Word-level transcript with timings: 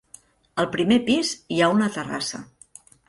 Al 0.63 0.67
primer 0.75 0.97
pis 1.09 1.33
hi 1.57 1.59
ha 1.61 1.69
una 1.75 1.91
terrassa. 1.99 2.43